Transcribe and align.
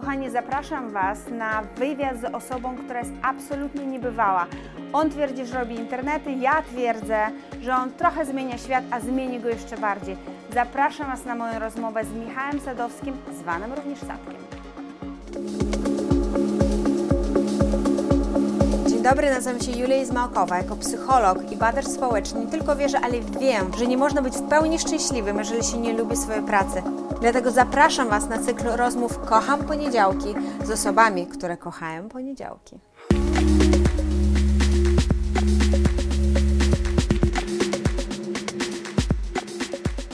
Kochani, 0.00 0.30
zapraszam 0.30 0.90
Was 0.90 1.18
na 1.30 1.62
wywiad 1.76 2.16
z 2.20 2.34
osobą, 2.34 2.76
która 2.76 2.98
jest 3.00 3.12
absolutnie 3.22 3.86
niebywała. 3.86 4.46
On 4.92 5.10
twierdzi, 5.10 5.46
że 5.46 5.58
robi 5.58 5.74
internety, 5.74 6.32
ja 6.32 6.62
twierdzę, 6.62 7.26
że 7.62 7.74
on 7.74 7.90
trochę 7.92 8.26
zmienia 8.26 8.58
świat, 8.58 8.84
a 8.90 9.00
zmieni 9.00 9.40
go 9.40 9.48
jeszcze 9.48 9.76
bardziej. 9.76 10.16
Zapraszam 10.54 11.06
Was 11.06 11.24
na 11.24 11.34
moją 11.34 11.58
rozmowę 11.58 12.04
z 12.04 12.12
Michałem 12.12 12.60
Sadowskim, 12.60 13.14
zwanym 13.40 13.72
również 13.72 13.98
Sadkiem. 13.98 14.40
Dzień 18.88 19.02
dobry, 19.02 19.30
nazywam 19.30 19.60
się 19.60 19.72
Julia 19.72 19.96
Izmałkowa. 19.96 20.56
Jako 20.56 20.76
psycholog 20.76 21.52
i 21.52 21.56
badacz 21.56 21.86
społeczny 21.86 22.40
nie 22.40 22.50
tylko 22.50 22.76
wierzę, 22.76 23.00
ale 23.00 23.20
wiem, 23.20 23.70
że 23.78 23.86
nie 23.86 23.96
można 23.96 24.22
być 24.22 24.34
w 24.34 24.48
pełni 24.48 24.78
szczęśliwym, 24.78 25.38
jeżeli 25.38 25.64
się 25.64 25.78
nie 25.78 25.92
lubi 25.92 26.16
swojej 26.16 26.42
pracy. 26.42 26.82
Dlatego 27.20 27.50
zapraszam 27.50 28.08
Was 28.08 28.28
na 28.28 28.38
cykl 28.38 28.68
rozmów 28.68 29.18
Kocham 29.18 29.64
Poniedziałki 29.64 30.34
z 30.64 30.70
osobami, 30.70 31.26
które 31.26 31.56
kochają 31.56 32.08
poniedziałki. 32.08 32.78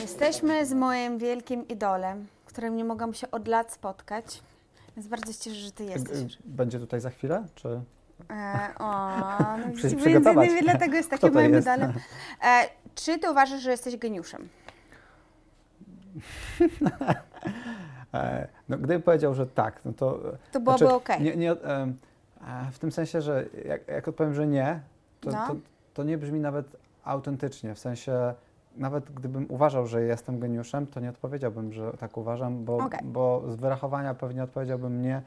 Jesteśmy 0.01 0.65
z 0.65 0.73
moim 0.73 1.17
wielkim 1.17 1.67
idolem, 1.67 2.27
którym 2.45 2.75
nie 2.75 2.85
mogłam 2.85 3.13
się 3.13 3.31
od 3.31 3.47
lat 3.47 3.73
spotkać. 3.73 4.41
Więc 4.95 5.07
bardzo 5.07 5.33
się 5.33 5.39
cieszę, 5.39 5.55
że 5.55 5.71
Ty 5.71 5.83
jesteś. 5.83 6.37
Będzie 6.45 6.79
tutaj 6.79 7.01
za 7.01 7.09
chwilę, 7.09 7.45
czy... 7.55 7.81
E, 8.29 8.69
o, 8.79 9.11
no, 9.57 9.67
między 9.67 9.89
innymi 9.89 10.61
dlatego 10.61 10.95
jest 10.95 11.11
to 11.21 11.31
moim 11.31 11.53
jest? 11.53 11.67
idolem. 11.67 11.93
E, 12.43 12.69
czy 12.95 13.19
Ty 13.19 13.31
uważasz, 13.31 13.61
że 13.61 13.71
jesteś 13.71 13.97
geniuszem? 13.97 14.49
E, 18.13 18.47
No, 18.69 18.77
gdybym 18.77 19.01
powiedział, 19.01 19.33
że 19.33 19.47
tak, 19.47 19.79
no 19.85 19.93
to... 19.93 20.19
To 20.51 20.59
byłoby 20.59 20.93
ok. 20.93 21.09
Nie, 21.19 21.35
nie, 21.35 21.51
e, 21.51 21.93
w 22.71 22.79
tym 22.79 22.91
sensie, 22.91 23.21
że 23.21 23.45
jak, 23.65 23.87
jak 23.87 24.07
odpowiem, 24.07 24.33
że 24.33 24.47
nie, 24.47 24.79
to, 25.21 25.29
No. 25.31 25.47
to, 25.47 25.55
to 25.93 26.03
nie 26.03 26.17
brzmi 26.17 26.39
nawet 26.39 26.75
autentycznie. 27.03 27.75
W 27.75 27.79
sensie, 27.79 28.33
nawet 28.77 29.11
gdybym 29.11 29.45
uważał, 29.49 29.87
że 29.87 30.01
jestem 30.01 30.39
geniuszem, 30.39 30.87
to 30.87 30.99
nie 30.99 31.09
odpowiedziałbym, 31.09 31.73
że 31.73 31.91
tak 31.91 32.17
uważam, 32.17 32.65
bo, 32.65 32.77
Okej. 32.77 32.99
bo 33.03 33.43
z 33.47 33.55
wyrachowania 33.55 34.13
pewnie 34.13 34.43
odpowiedziałbym 34.43 35.01
nie, 35.01 35.21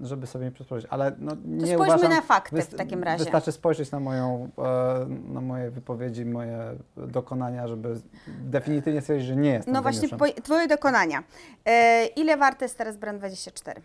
żeby 0.00 0.26
sobie 0.26 0.46
nie. 0.46 0.86
Ale 0.90 1.12
no, 1.18 1.30
To 1.30 1.36
nie 1.44 1.66
spójrzmy 1.66 1.94
uważam... 1.94 2.10
na 2.10 2.20
fakty 2.20 2.62
w 2.62 2.74
takim 2.74 3.02
razie. 3.02 3.24
Wystarczy 3.24 3.52
spojrzeć 3.52 3.90
na, 3.90 4.00
moją, 4.00 4.50
e, 4.58 5.06
na 5.08 5.40
moje 5.40 5.70
wypowiedzi, 5.70 6.24
moje 6.24 6.58
dokonania, 6.96 7.68
żeby 7.68 8.00
definitywnie 8.26 9.00
stwierdzić, 9.00 9.26
że 9.26 9.36
nie 9.36 9.50
jestem 9.50 9.74
No 9.74 9.82
właśnie, 9.82 10.08
po, 10.08 10.26
Twoje 10.42 10.68
dokonania. 10.68 11.22
E, 11.64 12.06
ile 12.06 12.36
warte 12.36 12.64
jest 12.64 12.78
teraz 12.78 12.96
Brand24? 12.96 13.80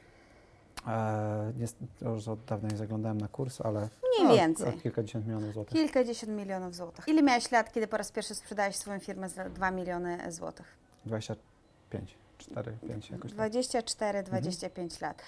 E, 0.88 1.54
już 2.02 2.28
od 2.28 2.46
dawna 2.46 2.70
nie 2.70 2.78
zaglądałem 2.78 3.18
na 3.18 3.28
kurs, 3.28 3.62
ale 3.62 3.80
Mniej 3.80 4.28
no, 4.30 4.34
więcej. 4.36 4.74
kilkadziesiąt 4.74 5.28
milionów 5.28 5.54
złotych. 5.54 5.74
Kilkadziesiąt 5.74 6.32
milionów 6.32 6.76
złotych. 6.76 7.08
Ile 7.08 7.22
miałeś 7.24 7.52
lat, 7.52 7.74
kiedy 7.74 7.88
po 7.88 7.98
raz 7.98 8.12
pierwszy 8.12 8.36
sprzedałeś 8.36 8.76
swoją 8.76 9.00
firmę 9.00 9.30
za 9.30 9.50
2 9.50 9.72
miliony 9.72 10.32
złotych? 10.32 10.78
25, 11.06 12.18
4, 12.40 12.78
5 12.88 13.10
jakoś 13.10 13.32
tak. 13.32 13.36
24, 13.38 14.24
25 14.24 14.94
Mhm. 14.94 15.10
lat. 15.10 15.22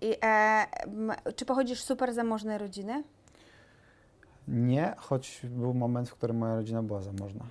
I 0.00 0.16
e, 0.24 0.26
m, 0.86 1.12
czy 1.36 1.44
pochodzisz 1.44 1.80
z 1.82 1.84
super 1.84 2.14
zamożnej 2.14 2.58
rodziny? 2.58 3.02
Nie, 4.48 4.94
choć 4.96 5.40
był 5.50 5.74
moment, 5.74 6.08
w 6.08 6.14
którym 6.14 6.36
moja 6.36 6.54
rodzina 6.56 6.82
była 6.82 7.02
zamożna, 7.02 7.44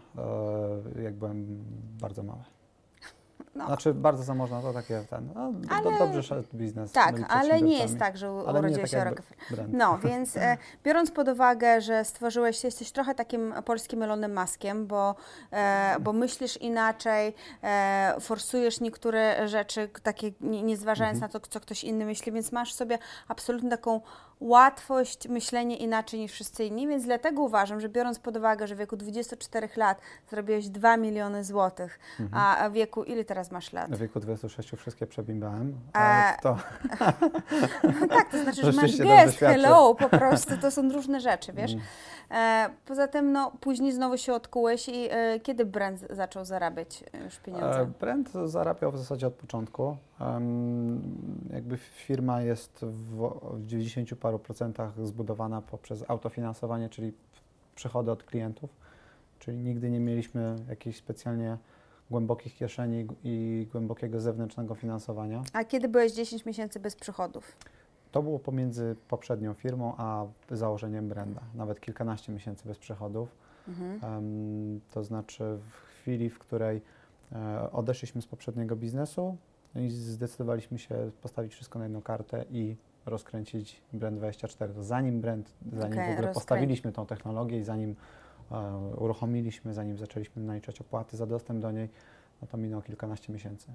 e, 0.98 1.02
jak 1.04 1.14
byłem 1.14 1.64
bardzo 2.02 2.24
mały. 2.24 2.44
No. 3.56 3.66
Znaczy 3.66 3.94
bardzo 3.94 4.24
zamożna, 4.24 4.62
to 4.62 4.74
takie 4.74 5.04
ten, 5.10 5.30
no, 5.36 5.52
do, 5.54 5.72
Ale- 5.90 6.00
dobrze 6.00 6.24
szedł 6.24 6.48
biznes. 6.54 6.92
Tak, 6.92 7.16
ale 7.30 7.62
nie 7.62 7.78
jest 7.78 8.00
tak, 8.00 8.18
że 8.18 8.28
Ale 8.28 8.60
urodziłeś 8.60 8.92
tak 8.92 9.00
się 9.00 9.04
Rockefeller. 9.04 9.66
No, 9.70 9.98
więc 10.08 10.38
e, 10.38 10.58
biorąc 10.84 11.12
pod 11.12 11.28
uwagę, 11.28 11.82
że 11.82 12.06
stworzyłeś, 12.06 12.64
jesteś 12.64 12.92
trochę 12.92 13.16
takim 13.16 13.54
polskim 13.66 14.04
Elonem 14.04 14.34
Maskiem, 14.34 14.88
bo, 14.88 15.16
e, 15.52 15.96
bo 16.00 16.14
myślisz 16.14 16.58
inaczej, 16.58 17.34
e, 17.64 18.16
forsujesz 18.20 18.80
niektóre 18.80 19.48
rzeczy, 19.48 19.90
takie 20.04 20.32
nie, 20.42 20.64
nie 20.64 20.78
zważając 20.78 21.16
Mhm. 21.16 21.32
na 21.34 21.40
to, 21.40 21.48
co 21.48 21.60
ktoś 21.60 21.84
inny 21.84 22.06
myśli, 22.06 22.32
więc 22.32 22.52
masz 22.52 22.74
w 22.74 22.76
sobie 22.76 22.98
absolutnie 23.28 23.70
taką 23.70 24.02
łatwość 24.40 25.28
myślenia 25.28 25.78
inaczej 25.78 26.20
niż 26.20 26.32
wszyscy 26.32 26.66
inni, 26.66 26.88
więc 26.88 27.04
dlatego 27.06 27.42
uważam, 27.42 27.80
że 27.80 27.90
biorąc 27.90 28.20
pod 28.20 28.38
uwagę, 28.38 28.68
że 28.68 28.76
w 28.76 28.78
wieku 28.78 28.98
24 28.98 29.70
lat 29.76 30.02
zrobiłeś 30.30 30.70
2 30.70 30.98
miliony 30.98 31.44
złotych, 31.44 32.00
Mhm. 32.20 32.44
a 32.60 32.70
w 32.70 32.74
wieku, 32.74 33.04
ile 33.04 33.24
teraz 33.26 33.52
masz 33.52 33.74
lat? 33.74 33.92
W 33.92 33.98
wieku 34.00 34.20
26 34.20 34.76
wszystkie 34.78 35.08
przebimbałem, 35.08 35.76
A- 35.94 36.00
ale 36.00 36.38
to 36.42 36.58
No 38.02 38.08
tak, 38.08 38.30
to 38.32 38.44
znaczy, 38.44 38.62
że 38.62 38.72
masz 38.72 38.98
gest, 38.98 39.38
hello, 39.40 39.96
po 39.96 40.10
prostu, 40.10 40.58
to 40.58 40.72
są 40.72 40.90
różne 40.92 41.20
rzeczy, 41.22 41.54
wiesz. 41.54 41.72
Mm. 41.74 41.84
E, 42.32 42.70
poza 42.86 43.08
tym, 43.08 43.32
no, 43.32 43.52
później 43.62 43.92
znowu 43.92 44.18
się 44.18 44.34
odkułeś 44.34 44.90
i 44.90 45.08
e, 45.12 45.40
kiedy 45.40 45.66
brand 45.66 46.00
zaczął 46.10 46.46
zarabiać 46.46 47.04
e, 47.14 47.24
już 47.24 47.40
pieniądze? 47.40 47.80
E, 47.82 47.86
Brand 47.86 48.30
zarabiał 48.46 48.92
w 48.92 48.98
zasadzie 48.98 49.28
od 49.28 49.34
początku. 49.34 49.98
Jakby 51.54 51.78
firma 51.78 52.42
jest 52.42 52.80
w, 52.82 53.30
w 53.54 53.66
90 53.66 54.16
paru 54.16 54.40
procentach 54.40 55.08
zbudowana 55.08 55.62
poprzez 55.62 56.04
autofinansowanie, 56.08 56.90
czyli 56.90 57.14
przychody 57.76 58.12
od 58.12 58.24
klientów. 58.24 58.70
Czyli 59.40 59.58
nigdy 59.58 59.90
nie 59.90 60.00
mieliśmy 60.00 60.56
jakichś 60.70 60.98
specjalnie 60.98 61.58
głębokich 62.12 62.56
kieszeni 62.56 63.08
i 63.24 63.68
głębokiego 63.72 64.20
zewnętrznego 64.20 64.76
finansowania. 64.76 65.42
A 65.54 65.64
kiedy 65.64 65.88
byłeś 65.88 66.12
10 66.12 66.46
miesięcy 66.46 66.80
bez 66.80 66.96
przychodów? 66.96 67.56
To 68.12 68.24
było 68.24 68.40
pomiędzy 68.40 68.96
poprzednią 69.08 69.54
firmą 69.54 69.94
a 69.98 70.26
założeniem 70.52 71.10
branda. 71.10 71.42
Nawet 71.56 71.80
kilkanaście 71.80 72.32
miesięcy 72.32 72.68
bez 72.68 72.78
przychodów. 72.78 73.30
Mhm. 73.68 74.00
Em, 74.04 74.82
To 74.94 75.04
znaczy 75.04 75.58
w 75.70 75.76
chwili, 75.76 76.30
w 76.30 76.40
której 76.40 76.82
e, 77.32 77.72
odeszliśmy 77.72 78.22
z 78.22 78.28
poprzedniego 78.28 78.76
biznesu 78.76 79.38
no 79.76 79.82
i 79.82 79.90
zdecydowaliśmy 79.90 80.80
się 80.80 81.12
postawić 81.22 81.54
wszystko 81.54 81.80
na 81.80 81.86
jedną 81.86 82.02
kartę 82.02 82.46
i 82.52 82.76
rozkręcić 83.06 83.82
Brand24. 83.94 84.74
To 84.74 84.84
Zanim 84.84 85.22
brand, 85.22 85.54
zanim 85.74 85.94
Okej, 85.94 86.16
w 86.16 86.18
ogóle 86.18 86.34
postawiliśmy 86.34 86.92
tą 86.92 87.06
technologię 87.06 87.58
i 87.58 87.64
zanim 87.64 87.96
e, 88.52 88.78
uruchomiliśmy, 88.98 89.74
zanim 89.74 89.98
zaczęliśmy 89.98 90.44
naliczać 90.44 90.82
opłaty 90.82 91.18
za 91.18 91.26
dostęp 91.26 91.62
do 91.62 91.72
niej, 91.72 91.90
no 92.42 92.48
to 92.48 92.58
minęło 92.58 92.82
kilkanaście 92.82 93.34
miesięcy. 93.34 93.74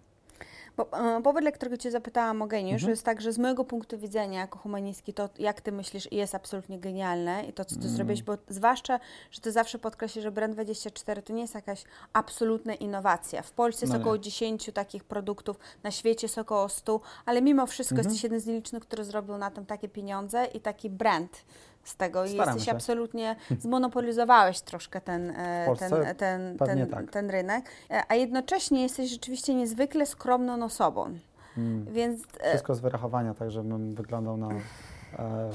Bo, 0.77 1.17
e, 1.17 1.23
powód, 1.23 1.43
dla 1.43 1.53
którego 1.53 1.77
Cię 1.77 1.91
zapytałam 1.91 2.43
o 2.43 2.47
geniusz, 2.47 2.75
Mhm. 2.83 2.91
jest 2.91 3.03
tak, 3.05 3.21
że 3.21 3.33
z 3.33 3.39
mojego 3.39 3.65
punktu 3.65 3.99
widzenia 3.99 4.41
jako 4.41 4.59
humanistki, 4.59 5.15
to 5.15 5.29
jak 5.39 5.61
Ty 5.61 5.73
myślisz 5.73 6.13
jest 6.13 6.35
absolutnie 6.35 6.79
genialne 6.79 7.45
i 7.45 7.53
to, 7.53 7.65
co 7.65 7.75
Ty 7.77 7.81
Mm. 7.83 7.97
zrobiłeś, 7.97 8.23
bo 8.23 8.33
zwłaszcza, 8.49 9.01
że 9.31 9.41
Ty 9.41 9.53
zawsze 9.53 9.79
podkreślisz, 9.79 10.23
że 10.25 10.33
Brand24 10.33 11.23
to 11.23 11.33
nie 11.33 11.43
jest 11.43 11.55
jakaś 11.55 11.85
absolutna 12.13 12.75
innowacja. 12.75 13.43
W 13.43 13.53
Polsce 13.53 13.85
jest 13.85 13.93
No 13.93 13.99
nie. 13.99 14.03
około 14.05 14.19
10 14.19 14.71
takich 14.73 15.05
produktów, 15.05 15.57
na 15.83 15.91
świecie 15.91 16.25
jest 16.25 16.39
około 16.39 16.69
100, 16.69 17.01
ale 17.27 17.43
mimo 17.43 17.67
wszystko 17.67 17.95
Mhm. 17.97 18.09
jesteś 18.09 18.23
jeden 18.25 18.41
z 18.41 18.47
nielicznych, 18.47 18.83
który 18.83 19.05
zrobił 19.05 19.39
na 19.39 19.51
tym 19.51 19.67
takie 19.67 19.89
pieniądze 19.89 20.45
i 20.45 20.61
taki 20.61 20.91
brand 20.91 21.45
z 21.89 21.97
tego 21.97 22.25
i 22.25 22.29
Staramy 22.29 22.51
jesteś 22.53 22.65
się. 22.65 22.73
absolutnie, 22.73 23.37
zmonopolizowałeś 23.61 24.61
troszkę 24.61 25.01
ten, 25.01 25.31
e, 25.31 25.63
W 25.63 25.67
Polsce 25.67 25.91
ten, 25.91 26.17
ten, 26.17 26.59
ten, 26.59 26.87
tak. 26.91 27.11
ten 27.11 27.31
rynek, 27.31 27.65
E, 27.91 28.03
a 28.09 28.15
jednocześnie 28.15 28.83
jesteś 28.83 29.11
rzeczywiście 29.11 29.55
niezwykle 29.55 30.07
skromną 30.07 30.65
osobą. 30.65 31.15
Mm. 31.59 31.87
Więc 31.93 32.21
e, 32.41 32.49
Wszystko 32.51 32.75
z 32.75 32.81
wyrachowania, 32.81 33.35
tak 33.35 33.51
żebym 33.51 33.95
wyglądał 33.95 34.37
na 34.37 34.49
e, 34.49 35.51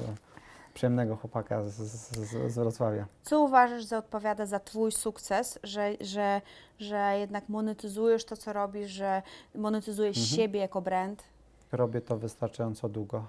przyjemnego 0.73 1.15
chłopaka 1.15 1.63
z, 1.63 1.73
z, 1.73 2.27
z, 2.51 2.53
Wrocławia. 2.55 3.05
co 3.23 3.41
uważasz, 3.41 3.89
że 3.89 3.97
odpowiada 3.97 4.45
za 4.45 4.59
Twój 4.59 4.91
sukces, 4.91 5.59
że, 5.63 5.91
że, 6.01 6.41
że 6.79 7.15
jednak 7.19 7.49
monetyzujesz 7.49 8.25
to, 8.25 8.37
co 8.37 8.53
robisz, 8.53 8.91
że 8.91 9.21
monetyzujesz 9.55 10.17
Mhm. 10.17 10.35
siebie 10.37 10.59
jako 10.59 10.81
brand? 10.81 11.23
robię 11.71 12.01
to 12.01 12.17
wystarczająco 12.17 12.89
długo 12.89 13.25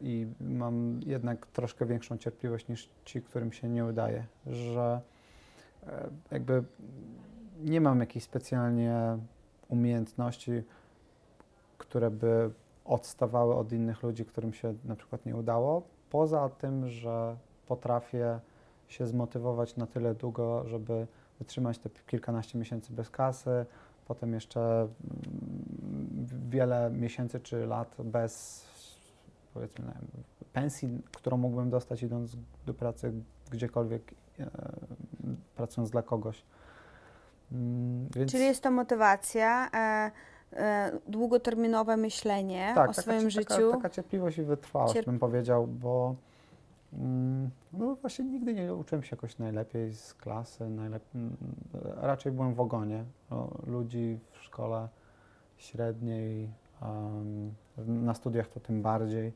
i 0.00 0.26
mam 0.40 1.00
jednak 1.06 1.46
troszkę 1.46 1.86
większą 1.86 2.18
cierpliwość 2.18 2.68
niż 2.68 2.88
ci, 3.04 3.22
którym 3.22 3.52
się 3.52 3.68
nie 3.68 3.84
udaje, 3.84 4.24
że 4.46 5.00
e, 5.86 6.08
jakby 6.30 6.64
nie 7.60 7.80
mam 7.80 8.00
jakichś 8.00 8.26
specjalnie 8.26 9.18
umiejętności, 9.68 10.62
które 11.78 12.10
by 12.10 12.50
odstawały 12.84 13.54
od 13.54 13.72
innych 13.72 14.02
ludzi, 14.02 14.24
którym 14.24 14.52
się 14.52 14.74
na 14.84 14.96
przykład 14.96 15.26
nie 15.26 15.36
udało, 15.36 15.82
poza 16.10 16.48
tym, 16.48 16.88
że 16.88 17.36
potrafię 17.66 18.40
się 18.88 19.06
zmotywować 19.06 19.76
na 19.76 19.86
tyle 19.86 20.14
długo, 20.14 20.64
żeby 20.68 21.06
wytrzymać 21.38 21.78
te 21.78 21.90
kilkanaście 22.06 22.58
miesięcy 22.58 22.92
bez 22.92 23.10
kasy, 23.10 23.66
potem 24.08 24.34
jeszcze 24.34 24.60
mm, 24.60 26.26
wiele 26.50 26.90
miesięcy 26.90 27.40
czy 27.40 27.66
lat 27.66 27.96
bez 28.04 28.64
powiedzmy 29.54 29.84
wiem, 29.84 30.22
pensji, 30.52 31.02
którą 31.12 31.36
mógłbym 31.36 31.70
dostać 31.70 32.02
idąc 32.02 32.36
do 32.66 32.74
pracy 32.74 33.12
gdziekolwiek, 33.50 34.14
e, 34.40 34.46
pracując 35.56 35.90
dla 35.90 36.02
kogoś. 36.02 36.42
Mm, 37.52 38.08
Więc 38.16 38.32
Czyli 38.32 38.44
jest 38.44 38.62
to 38.62 38.70
motywacja. 38.70 39.70
E, 39.74 40.10
e, 40.52 40.92
długoterminowe 41.08 41.96
myślenie 41.96 42.72
tak, 42.74 42.90
o 42.90 42.92
taka, 42.92 43.02
swoim 43.02 43.18
taka, 43.18 43.30
życiu. 43.30 43.70
Taka 43.70 43.90
cierpliwość 43.90 44.38
i 44.38 44.42
wytrwałość, 44.42 44.94
Cierp- 44.94 45.04
bym 45.06 45.18
powiedział, 45.18 45.66
bo 45.66 46.14
mm, 46.92 47.50
no 47.72 47.94
właśnie 47.94 48.24
nigdy 48.24 48.54
nie 48.54 48.74
uczyłem 48.74 49.02
się 49.02 49.16
jakoś 49.16 49.38
najlepiej 49.38 49.94
z 49.94 50.14
klasy, 50.14 50.64
najlep- 50.64 51.30
raczej 51.96 52.32
byłem 52.32 52.54
w 52.54 52.60
ogonie 52.60 53.04
ludzi 53.66 54.18
w 54.32 54.42
szkole 54.44 54.88
średniej, 55.56 56.48
na 57.86 58.14
studiach 58.14 58.48
to 58.48 58.60
tym 58.60 58.82
bardziej, 58.82 59.32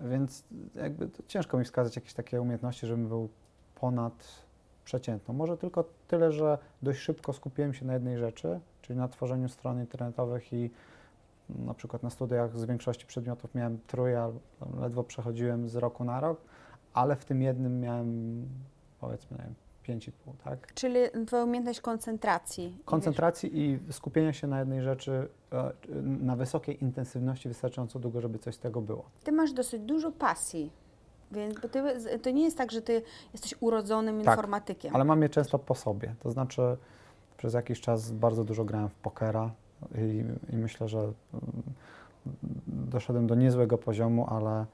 więc 0.00 0.44
jakby 0.74 1.10
ciężko 1.28 1.58
mi 1.58 1.64
wskazać 1.64 1.96
jakieś 1.96 2.14
takie 2.14 2.40
umiejętności, 2.40 2.86
żebym 2.86 3.08
był 3.08 3.28
ponad 3.74 4.46
przeciętną. 4.84 5.34
Może 5.34 5.56
tylko 5.56 5.84
tyle, 6.08 6.32
że 6.32 6.58
dość 6.82 7.00
szybko 7.00 7.32
skupiłem 7.32 7.74
się 7.74 7.86
na 7.86 7.94
jednej 7.94 8.18
rzeczy, 8.18 8.60
czyli 8.82 8.98
na 8.98 9.08
tworzeniu 9.08 9.48
stron 9.48 9.80
internetowych 9.80 10.52
i 10.52 10.70
na 11.48 11.74
przykład 11.74 12.02
na 12.02 12.10
studiach 12.10 12.58
z 12.58 12.64
większości 12.64 13.06
przedmiotów 13.06 13.54
miałem 13.54 13.78
trójkę, 13.86 14.32
ledwo 14.80 15.04
przechodziłem 15.04 15.68
z 15.68 15.76
roku 15.76 16.04
na 16.04 16.20
rok, 16.20 16.40
ale 16.94 17.16
w 17.16 17.24
tym 17.24 17.42
jednym 17.42 17.80
miałem 17.80 18.42
powiedzmy 19.00 19.38
5,5, 19.88 20.10
tak? 20.44 20.74
Czyli 20.74 21.00
twoja 21.26 21.44
umiejętność 21.44 21.80
koncentracji. 21.80 22.78
Koncentracji 22.84 23.58
i 23.60 23.78
skupienia 23.92 24.32
się 24.32 24.46
na 24.46 24.58
jednej 24.58 24.82
rzeczy 24.82 25.28
e, 25.52 25.72
na 26.02 26.36
wysokiej 26.36 26.84
intensywności 26.84 27.48
wystarczająco 27.48 27.98
długo, 27.98 28.20
żeby 28.20 28.38
coś 28.38 28.54
z 28.54 28.58
tego 28.58 28.80
było. 28.80 29.04
Wiesz, 29.14 29.24
ty 29.24 29.32
masz 29.32 29.52
dosyć 29.52 29.82
dużo 29.82 30.12
pasji. 30.12 30.70
Więc 31.32 31.60
bo 31.60 31.68
ty, 31.68 31.82
to 32.22 32.30
nie 32.30 32.44
jest 32.44 32.58
tak, 32.58 32.72
że 32.72 32.82
ty 32.82 33.02
jesteś 33.32 33.54
urodzonym 33.60 34.22
Tak, 34.22 34.26
informatykiem. 34.26 34.94
Ale 34.94 35.04
mam 35.04 35.22
je 35.22 35.28
często 35.28 35.58
po 35.58 35.74
sobie. 35.74 36.14
To 36.20 36.30
znaczy 36.30 36.76
przez 37.36 37.54
jakiś 37.54 37.80
czas 37.80 38.12
bardzo 38.12 38.44
dużo 38.44 38.64
grałem 38.64 38.88
w 38.88 38.94
pokera 38.94 39.50
i, 39.94 40.24
i 40.52 40.56
myślę, 40.56 40.88
że 40.88 40.98
mm, 40.98 41.14
doszedłem 42.66 43.26
do 43.26 43.34
niezłego 43.34 43.78
poziomu, 43.78 44.26
ale 44.30 44.66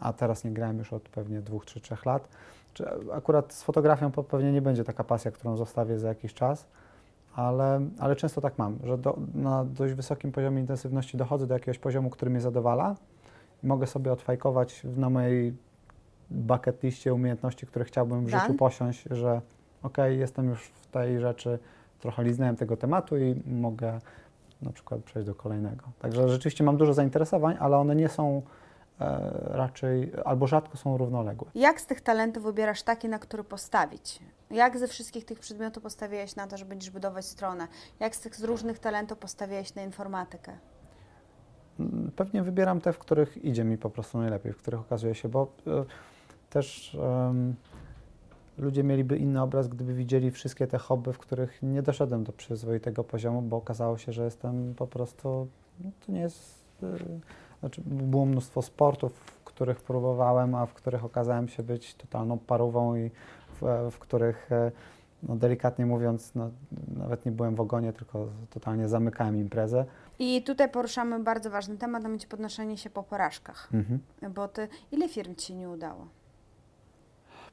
a 0.00 0.12
teraz 0.12 0.44
nie 0.44 0.50
grałem 0.50 0.78
już 0.78 0.92
od 0.92 1.08
pewnie 1.08 1.40
dwóch 1.40 1.64
czy 1.64 1.80
trzech 1.80 2.06
lat. 2.06 2.28
Czy 2.74 2.84
akurat 3.12 3.52
z 3.52 3.62
fotografią 3.62 4.10
pewnie 4.10 4.52
nie 4.52 4.62
będzie 4.62 4.84
taka 4.84 5.04
pasja, 5.04 5.30
którą 5.30 5.56
zostawię 5.56 5.98
za 5.98 6.08
jakiś 6.08 6.34
czas, 6.34 6.66
ale, 7.34 7.80
ale 7.98 8.16
często 8.16 8.40
tak 8.40 8.58
mam, 8.58 8.78
że 8.84 8.98
do, 8.98 9.18
na 9.34 9.64
dość 9.64 9.94
wysokim 9.94 10.32
poziomie 10.32 10.60
intensywności 10.60 11.16
dochodzę 11.16 11.46
do 11.46 11.54
jakiegoś 11.54 11.78
poziomu, 11.78 12.10
który 12.10 12.30
mnie 12.30 12.40
zadowala 12.40 12.96
i 13.64 13.66
mogę 13.66 13.86
sobie 13.86 14.12
odfajkować 14.12 14.80
w- 14.84 14.98
na 14.98 15.10
mojej 15.10 15.56
bucket 16.30 16.82
liście 16.82 17.14
umiejętności, 17.14 17.66
które 17.66 17.84
chciałbym 17.84 18.24
w 18.26 18.30
Dan? 18.30 18.40
życiu 18.40 18.54
posiąść, 18.54 19.04
że 19.10 19.40
okej, 19.82 20.18
jestem 20.18 20.48
już 20.48 20.62
w 20.64 20.86
tej 20.86 21.20
rzeczy, 21.20 21.58
trochę 22.00 22.24
liznąłem 22.24 22.56
tego 22.56 22.76
tematu 22.76 23.16
i 23.16 23.42
mogę 23.46 24.00
na 24.62 24.72
przykład 24.72 25.00
przejść 25.00 25.26
do 25.26 25.34
kolejnego. 25.34 25.84
Także 25.98 26.28
rzeczywiście 26.28 26.64
mam 26.64 26.76
dużo 26.76 26.94
zainteresowań, 26.94 27.56
ale 27.60 27.76
one 27.76 27.96
nie 27.96 28.08
są 28.08 28.42
raczej, 29.40 30.12
albo 30.24 30.46
rzadko 30.46 30.76
są 30.76 30.96
równoległe. 30.96 31.50
Jak 31.54 31.80
z 31.80 31.86
tych 31.86 32.00
talentów 32.00 32.42
wybierasz 32.44 32.82
taki, 32.82 33.08
na 33.08 33.18
który 33.18 33.44
postawić? 33.44 34.20
Jak 34.50 34.78
ze 34.78 34.88
wszystkich 34.88 35.24
tych 35.24 35.38
przedmiotów 35.38 35.82
postawiłeś 35.82 36.36
na 36.36 36.46
to, 36.46 36.56
że 36.56 36.64
będziesz 36.64 36.90
budować 36.90 37.24
stronę? 37.26 37.68
Jak 38.00 38.16
z 38.16 38.20
tych 38.20 38.36
z 38.36 38.44
różnych 38.44 38.78
talentów 38.78 39.18
postawiłeś 39.18 39.74
na 39.74 39.82
informatykę? 39.82 40.52
Mm, 41.80 42.10
Pewnie 42.16 42.42
wybieram 42.42 42.80
te, 42.80 42.92
w 42.92 42.98
których 42.98 43.44
idzie 43.44 43.64
mi 43.64 43.78
po 43.78 43.90
prostu 43.90 44.18
najlepiej, 44.18 44.52
w 44.52 44.56
których 44.56 44.80
okazuje 44.80 45.14
się, 45.14 45.28
bo 45.28 45.52
e, 45.66 45.84
też 46.50 46.94
em, 47.28 47.54
ludzie 48.58 48.84
mieliby 48.84 49.16
inny 49.16 49.42
obraz, 49.42 49.68
gdyby 49.68 49.94
widzieli 49.94 50.30
wszystkie 50.30 50.66
te 50.66 50.78
hobby, 50.78 51.12
w 51.12 51.18
których 51.18 51.62
nie 51.62 51.82
doszedłem 51.82 52.24
do 52.24 52.32
przyzwoitego 52.32 53.04
poziomu, 53.04 53.42
bo 53.42 53.56
okazało 53.56 53.98
się, 53.98 54.12
że 54.12 54.24
jestem 54.24 54.74
po 54.74 54.86
prostu, 54.86 55.48
no, 55.80 55.90
to 56.06 56.12
nie 56.12 56.20
jest, 56.20 56.64
e, 56.82 56.86
znaczy 57.60 57.82
było 57.86 58.26
mnóstwo 58.26 58.62
sportów, 58.62 59.12
w 59.12 59.44
których 59.44 59.80
próbowałem, 59.80 60.54
a 60.54 60.66
w 60.66 60.74
których 60.74 61.04
okazałem 61.04 61.48
się 61.48 61.62
być 61.62 61.94
totalną 61.94 62.38
parową 62.38 62.96
i 62.96 63.10
w, 63.60 63.90
w 63.90 63.98
których 63.98 64.52
e, 64.52 64.72
no, 65.22 65.36
delikatnie 65.36 65.86
mówiąc, 65.86 66.34
no, 66.34 66.50
nawet 66.96 67.26
nie 67.26 67.32
byłem 67.32 67.54
w 67.54 67.60
ogonie, 67.60 67.92
tylko 67.92 68.26
totalnie 68.50 68.88
zamykałem 68.88 69.36
imprezę. 69.36 69.84
I 70.18 70.42
tutaj 70.42 70.70
poruszamy 70.70 71.20
bardzo 71.20 71.50
ważny 71.50 71.76
temat, 71.76 72.04
a 72.04 72.08
będzie 72.08 72.26
podnoszenie 72.26 72.76
się 72.76 72.90
po 72.90 73.02
porażkach. 73.02 73.68
Mhm. 73.72 74.00
Bo 74.34 74.48
ty, 74.48 74.68
ile 74.92 75.08
firm 75.08 75.34
ci 75.34 75.54
nie 75.54 75.68
udało? 75.68 76.06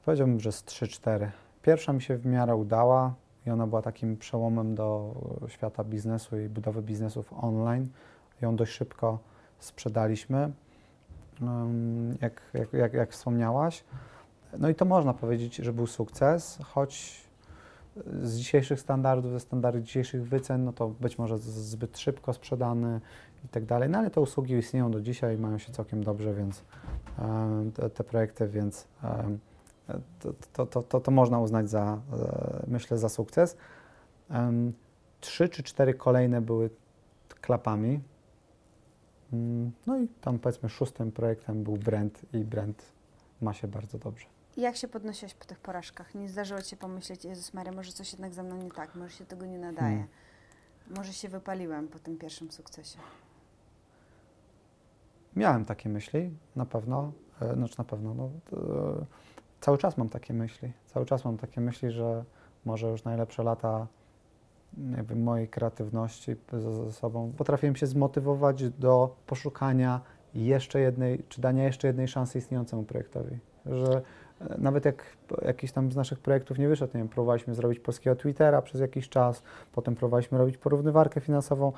Powiedziałbym, 0.04 0.40
że 0.40 0.52
z 0.52 0.64
3-4. 0.64 1.28
Pierwsza 1.62 1.92
mi 1.92 2.02
się 2.02 2.16
w 2.16 2.26
miarę 2.26 2.56
udała 2.56 3.14
i 3.46 3.50
ona 3.50 3.66
była 3.66 3.82
takim 3.82 4.16
przełomem 4.16 4.74
do 4.74 5.14
świata 5.48 5.84
biznesu 5.84 6.38
i 6.38 6.48
budowy 6.48 6.82
biznesów 6.82 7.32
online. 7.32 7.88
Ją 8.40 8.56
dość 8.56 8.72
szybko 8.72 9.18
sprzedaliśmy, 9.58 10.52
jak, 12.20 12.42
jak, 12.54 12.72
jak, 12.72 12.94
jak 12.94 13.12
wspomniałaś. 13.12 13.84
No 14.58 14.68
i 14.68 14.74
to 14.74 14.84
można 14.84 15.14
powiedzieć, 15.14 15.56
że 15.56 15.72
był 15.72 15.86
sukces, 15.86 16.58
choć 16.64 17.26
z 18.22 18.36
dzisiejszych 18.36 18.80
standardów, 18.80 19.32
ze 19.32 19.40
standardów 19.40 19.82
dzisiejszych 19.82 20.28
wycen, 20.28 20.64
no 20.64 20.72
to 20.72 20.88
być 20.88 21.18
może 21.18 21.38
zbyt 21.38 21.98
szybko 21.98 22.32
sprzedany 22.32 23.00
i 23.44 23.48
tak 23.48 23.64
dalej. 23.64 23.88
No 23.88 23.98
ale 23.98 24.10
te 24.10 24.20
usługi 24.20 24.54
istnieją 24.54 24.90
do 24.90 25.00
dzisiaj 25.00 25.36
i 25.36 25.38
mają 25.38 25.58
się 25.58 25.72
całkiem 25.72 26.04
dobrze, 26.04 26.34
więc 26.34 26.62
te, 27.74 27.90
te 27.90 28.04
projekty, 28.04 28.48
więc 28.48 28.86
to, 30.52 30.66
to, 30.66 30.82
to, 30.82 31.00
to, 31.00 31.10
można 31.10 31.40
uznać 31.40 31.70
za, 31.70 32.00
e, 32.12 32.64
myślę, 32.66 32.98
za 32.98 33.08
sukces. 33.08 33.56
Trzy 35.20 35.48
czy 35.48 35.62
cztery 35.62 35.94
kolejne 35.94 36.40
były 36.40 36.70
klapami. 37.40 38.00
Mm, 39.32 39.72
No 39.86 39.98
i 39.98 40.08
tam 40.08 40.38
powiedzmy 40.38 40.68
szóstym 40.68 41.12
projektem 41.12 41.64
był 41.64 41.76
Brand 41.76 42.20
i 42.32 42.38
Brand 42.44 42.82
ma 43.42 43.52
się 43.52 43.68
bardzo 43.68 43.98
dobrze. 43.98 44.26
Jak 44.56 44.76
się 44.76 44.88
podnosiłeś 44.88 45.34
po 45.34 45.44
tych 45.44 45.58
porażkach? 45.58 46.14
Nie 46.14 46.28
zdarzyło 46.28 46.62
ci 46.62 46.70
się 46.70 46.76
pomyśleć, 46.76 47.24
Jezus 47.24 47.54
Maria, 47.54 47.72
może 47.72 47.92
coś 47.92 48.12
jednak 48.12 48.34
ze 48.34 48.42
mną 48.42 48.56
nie 48.56 48.70
tak, 48.70 48.94
może 48.94 49.10
się 49.12 49.26
tego 49.26 49.46
nie 49.46 49.58
nadaje. 49.58 49.96
Hmm. 49.96 50.08
Może 50.96 51.12
się 51.12 51.28
wypaliłem 51.28 51.88
po 51.88 51.98
tym 51.98 52.18
pierwszym 52.18 52.50
sukcesie. 52.52 52.98
Miałem 55.36 55.64
takie 55.64 55.88
myśli, 55.88 56.30
na 56.56 56.66
pewno, 56.66 57.12
e, 57.40 57.54
znaczy 57.54 57.74
na 57.78 57.84
pewno, 57.84 58.14
no, 58.14 58.30
e, 58.52 59.06
cały 59.60 59.78
czas 59.78 59.96
mam 59.96 60.08
takie 60.08 60.34
myśli, 60.34 60.72
cały 60.86 61.06
czas 61.06 61.24
mam 61.24 61.36
takie 61.36 61.60
myśli, 61.60 61.90
że 61.90 62.24
może 62.64 62.90
już 62.90 63.04
najlepsze 63.04 63.42
lata 63.42 63.86
mojej 65.16 65.48
kreatywności 65.48 66.36
za 66.52 66.92
sobą. 66.92 67.32
Potrafiłem 67.36 67.76
się 67.76 67.86
zmotywować 67.86 68.70
do 68.70 69.16
poszukania 69.26 70.00
jeszcze 70.34 70.80
jednej, 70.80 71.22
czy 71.28 71.40
dania 71.40 71.64
jeszcze 71.64 71.86
jednej 71.86 72.08
szansy 72.08 72.38
istniejącemu 72.38 72.82
projektowi, 72.82 73.38
że 73.66 74.02
e, 74.40 74.58
nawet 74.58 74.84
jak 74.84 75.04
jakiś 75.42 75.72
tam 75.72 75.92
z 75.92 75.96
naszych 75.96 76.18
projektów 76.18 76.58
nie 76.58 76.68
wyszedł, 76.68 76.92
nie 76.94 77.00
wiem, 77.00 77.08
próbowaliśmy 77.08 77.54
zrobić 77.54 77.78
polskiego 77.78 78.16
Twittera 78.16 78.62
przez 78.62 78.80
jakiś 78.80 79.08
czas, 79.08 79.42
potem 79.72 79.94
próbowaliśmy 79.94 80.38
robić 80.38 80.58
porównywarkę 80.58 81.20
finansową, 81.20 81.72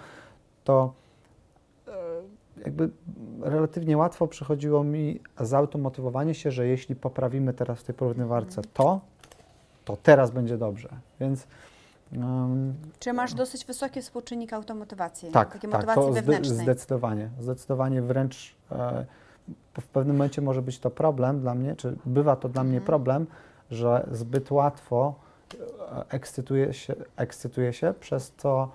to 0.64 0.92
e, 1.88 1.92
jakby 2.64 2.90
relatywnie 3.42 3.96
łatwo 3.96 4.26
przychodziło 4.26 4.84
mi 4.84 5.20
zautomotywowanie 5.40 6.34
się, 6.34 6.50
że 6.50 6.66
jeśli 6.66 6.96
poprawimy 6.96 7.54
teraz 7.54 7.80
w 7.80 7.84
tej 7.84 7.94
porównywarce 7.94 8.62
to, 8.74 9.00
to 9.84 9.96
teraz 9.96 10.30
będzie 10.30 10.58
dobrze. 10.58 10.88
Więc 11.20 11.46
Czy 12.98 13.12
masz 13.12 13.34
dosyć 13.34 13.64
wysoki 13.64 14.02
współczynnik 14.02 14.52
automotywacji? 14.52 15.30
tak, 15.30 15.52
Takiej 15.52 15.70
tak, 15.70 15.80
motywacji 15.80 16.02
to 16.02 16.12
wewnętrznej. 16.12 16.58
zdecydowanie, 16.58 17.30
zdecydowanie 17.40 18.02
wręcz 18.02 18.54
e, 18.72 19.06
w 19.80 19.86
pewnym 19.86 20.16
momencie 20.16 20.42
może 20.42 20.62
być 20.62 20.78
to 20.78 20.90
problem 20.90 21.40
dla 21.40 21.54
mnie, 21.54 21.76
czy 21.76 21.96
bywa 22.06 22.36
to 22.36 22.48
dla 22.48 22.64
mnie 22.64 22.76
Mhm. 22.76 22.86
problem, 22.86 23.26
że 23.70 24.06
zbyt 24.12 24.50
łatwo 24.50 25.14
e, 25.54 26.04
ekscytuję 26.08 26.72
się, 26.72 26.94
ekscytuję 27.16 27.72
się, 27.72 27.94
przez 28.00 28.32
co 28.36 28.68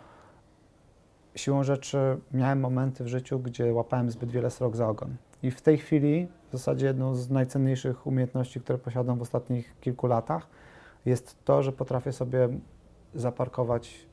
siłą 1.35 1.63
rzeczy 1.63 2.17
miałem 2.31 2.59
momenty 2.59 3.03
w 3.03 3.07
życiu, 3.07 3.39
gdzie 3.39 3.73
łapałem 3.73 4.11
zbyt 4.11 4.31
wiele 4.31 4.49
srok 4.51 4.75
za 4.75 4.87
ogon. 4.87 5.15
I 5.43 5.51
w 5.51 5.61
tej 5.61 5.77
chwili 5.77 6.27
w 6.49 6.51
zasadzie 6.51 6.85
jedną 6.85 7.15
z 7.15 7.29
najcenniejszych 7.29 8.07
umiejętności, 8.07 8.61
które 8.61 8.77
posiadam 8.77 9.17
w 9.17 9.21
ostatnich 9.21 9.73
kilku 9.81 10.07
latach, 10.07 10.47
jest 11.05 11.43
to, 11.45 11.63
że 11.63 11.71
potrafię 11.71 12.11
sobie 12.11 12.49
zaparkować 13.15 14.05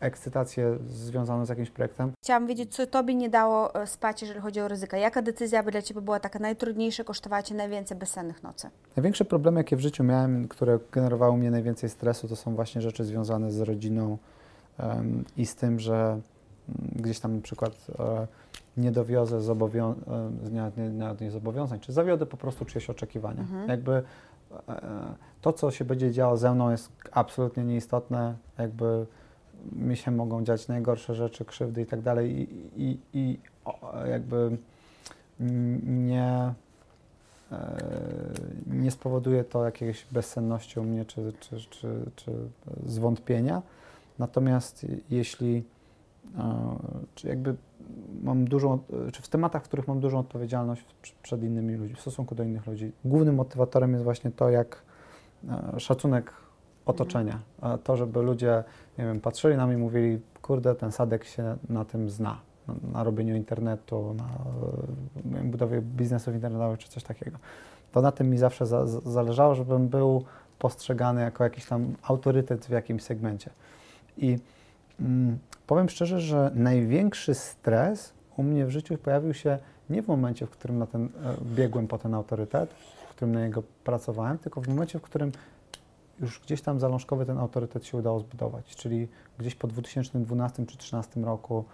ekscytację 0.00 0.78
związaną 0.88 1.46
z 1.46 1.48
jakimś 1.48 1.70
projektem. 1.70 2.12
Chciałam 2.24 2.46
wiedzieć, 2.46 2.74
co 2.74 2.86
Tobie 2.86 3.14
nie 3.14 3.30
dało 3.30 3.74
e, 3.74 3.86
spać, 3.86 4.22
jeżeli 4.22 4.40
chodzi 4.40 4.60
o 4.60 4.68
ryzyka. 4.68 4.96
Jaka 4.96 5.22
decyzja 5.22 5.62
by 5.62 5.70
dla 5.70 5.82
Ciebie 5.82 6.00
była 6.00 6.20
taka 6.20 6.38
najtrudniejsza, 6.38 7.04
kosztowała 7.04 7.42
Cię 7.42 7.54
najwięcej 7.54 7.96
bezsennych 7.96 8.42
nocy? 8.42 8.70
Największe 8.96 9.24
problemy, 9.24 9.60
jakie 9.60 9.76
w 9.76 9.80
życiu 9.80 10.04
miałem, 10.04 10.48
które 10.48 10.78
generowały 10.92 11.36
mnie 11.38 11.50
najwięcej 11.50 11.90
stresu, 11.90 12.28
to 12.28 12.36
są 12.36 12.54
właśnie 12.54 12.80
rzeczy 12.80 13.04
związane 13.04 13.52
z 13.52 13.60
rodziną 13.60 14.18
em, 14.78 15.24
i 15.36 15.46
z 15.46 15.54
tym, 15.56 15.80
że 15.80 15.94
mm, 15.96 16.22
gdzieś 16.96 17.20
tam 17.20 17.36
na 17.36 17.42
przykład 17.42 17.72
e, 17.98 18.26
nie 18.76 18.92
dowiozę 18.92 19.40
zobowią- 19.40 19.94
e, 20.46 20.50
nie, 20.50 20.90
nie, 20.90 21.14
nie 21.20 21.30
zobowiązań, 21.30 21.80
czy 21.80 21.92
zawiodę 21.92 22.26
po 22.26 22.36
prostu 22.36 22.64
czyjeś 22.64 22.90
oczekiwania. 22.90 23.40
Mhm. 23.40 23.68
Jakby 23.68 24.02
to, 25.40 25.52
co 25.52 25.70
się 25.70 25.84
będzie 25.84 26.12
działo 26.12 26.36
ze 26.36 26.54
mną 26.54 26.70
jest 26.70 26.92
absolutnie 27.12 27.64
nieistotne, 27.64 28.34
jakby 28.58 29.06
mi 29.72 29.96
się 29.96 30.10
mogą 30.10 30.44
dziać 30.44 30.68
najgorsze 30.68 31.14
rzeczy, 31.14 31.44
krzywdy 31.44 31.82
i 31.82 31.86
tak 31.86 32.00
dalej 32.00 32.40
i, 32.40 32.48
i, 32.82 32.98
i 33.12 33.38
jakby 34.08 34.56
nie, 35.86 36.54
e, 37.52 37.82
nie 38.66 38.90
spowoduje 38.90 39.44
to 39.44 39.64
jakiejś 39.64 40.06
bezsenności 40.12 40.80
u 40.80 40.84
mnie 40.84 41.04
czy, 41.04 41.32
czy, 41.40 41.56
czy, 41.70 42.10
czy 42.16 42.32
zwątpienia. 42.86 43.62
Natomiast 44.18 44.86
jeśli 45.10 45.64
e, 46.38 47.28
jakby 47.28 47.54
mam 48.22 48.44
dużą, 48.44 48.78
czy 49.12 49.22
w 49.22 49.28
tematach, 49.28 49.62
w 49.62 49.68
których 49.68 49.88
mam 49.88 50.00
dużą 50.00 50.18
odpowiedzialność 50.18 50.84
przed 51.22 51.42
innymi 51.42 51.74
ludźmi, 51.74 51.96
w 51.96 52.00
stosunku 52.00 52.34
do 52.34 52.42
innych 52.42 52.66
ludzi, 52.66 52.92
głównym 53.04 53.34
motywatorem 53.34 53.92
jest 53.92 54.04
właśnie 54.04 54.30
to, 54.30 54.50
jak 54.50 54.82
e, 55.48 55.80
szacunek 55.80 56.32
otoczenia. 56.86 57.40
To, 57.84 57.96
żeby 57.96 58.22
ludzie, 58.22 58.64
nie 58.98 59.04
wiem, 59.04 59.20
patrzyli 59.20 59.56
na 59.56 59.66
mnie 59.66 59.74
i 59.74 59.78
mówili, 59.78 60.20
kurde, 60.42 60.74
ten 60.74 60.92
Sadek 60.92 61.24
się 61.24 61.56
na 61.68 61.84
tym 61.84 62.10
zna, 62.10 62.40
na, 62.92 63.04
robieniu 63.04 63.36
internetu, 63.36 64.14
na, 64.14 64.28
na 65.38 65.44
budowie 65.44 65.82
biznesów 65.82 66.34
internetowych 66.34 66.78
czy 66.78 66.88
coś 66.88 67.02
takiego. 67.02 67.38
To 67.92 68.02
na 68.02 68.12
tym 68.12 68.30
mi 68.30 68.38
zawsze 68.38 68.66
za, 68.66 68.86
zależało, 68.86 69.54
żebym 69.54 69.88
był 69.88 70.24
postrzegany 70.58 71.20
jako 71.20 71.44
jakiś 71.44 71.66
tam 71.66 71.94
autorytet 72.02 72.66
w 72.66 72.70
jakimś 72.70 73.02
segmencie. 73.02 73.50
I 74.16 74.38
mm, 75.00 75.38
powiem 75.66 75.88
szczerze, 75.88 76.20
że 76.20 76.50
największy 76.54 77.34
stres 77.34 78.12
u 78.36 78.42
mnie 78.42 78.66
w 78.66 78.70
życiu 78.70 78.98
pojawił 78.98 79.34
się 79.34 79.58
nie 79.90 80.02
w 80.02 80.08
momencie, 80.08 80.46
w 80.46 80.50
którym 80.50 80.78
na 80.78 80.86
ten, 80.86 81.04
e, 81.04 81.08
biegłem 81.54 81.88
po 81.88 81.98
ten 81.98 82.14
autorytet, 82.14 82.74
w 83.08 83.10
którym 83.10 83.34
na 83.34 83.46
niego 83.46 83.62
pracowałem, 83.84 84.38
tylko 84.38 84.60
w 84.60 84.68
momencie, 84.68 84.98
w 84.98 85.02
którym 85.02 85.32
już 86.20 86.40
gdzieś 86.40 86.62
tam 86.62 86.80
zalążkowy 86.80 87.26
ten 87.26 87.38
autorytet 87.38 87.86
się 87.86 87.98
udało 87.98 88.20
zbudować, 88.20 88.76
czyli 88.76 89.08
gdzieś 89.38 89.54
po 89.54 89.68
2012 89.68 90.56
czy 90.56 90.62
2013 90.62 91.20
roku, 91.20 91.64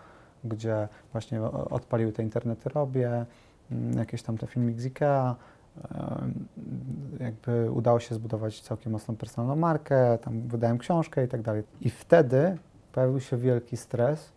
gdzie 0.45 0.89
właśnie 1.13 1.43
odpaliły 1.43 2.13
te 2.13 2.23
internety 2.23 2.69
robię, 2.69 3.27
mm, 3.71 3.99
jakieś 3.99 4.23
tam 4.23 4.39
te 4.39 4.47
filmiki 4.47 4.81
z 4.81 4.87
IKEA, 4.87 5.35
jakby 7.21 7.71
udało 7.71 8.01
się 8.01 8.15
zbudować 8.15 8.61
całkiem 8.61 8.93
mocną 8.93 9.17
personalną 9.17 9.57
markę, 9.57 10.19
tam 10.19 10.41
wydałem 10.41 10.79
książkę 10.79 11.25
i 11.25 11.29
tak 11.29 11.43
dalej. 11.43 11.63
I 11.81 11.91
wtedy 11.91 12.59
pojawił 12.95 13.21
się 13.21 13.37
wielki 13.37 13.77
stres 13.77 14.33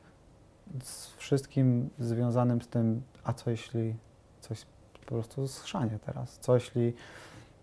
z 0.84 1.08
wszystkim 1.08 1.90
związanym 2.00 2.62
z 2.62 2.68
tym, 2.68 3.02
a 3.24 3.34
co 3.34 3.52
jeśli 3.52 3.96
coś 4.42 4.66
po 4.94 5.06
prostu 5.06 5.48
schrzanie 5.48 6.00
teraz, 6.06 6.38
co 6.40 6.56
jeśli 6.56 6.94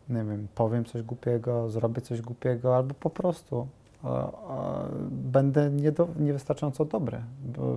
nie 0.08 0.24
wiem, 0.24 0.48
powiem 0.54 0.84
coś 0.84 1.02
głupiego, 1.02 1.70
zrobię 1.70 2.00
coś 2.00 2.20
głupiego, 2.20 2.76
albo 2.76 2.94
po 2.94 3.10
prostu 3.10 3.66
e, 4.04 4.08
e, 4.08 4.30
będę 5.10 5.70
niedo, 5.70 6.08
niewystarczająco 6.18 6.84
dobry, 6.84 7.20